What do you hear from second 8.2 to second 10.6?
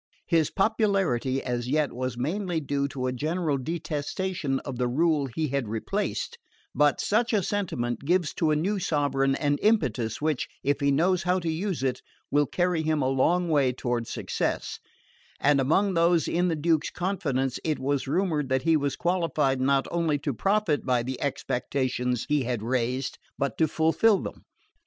to a new sovereign an impetus which,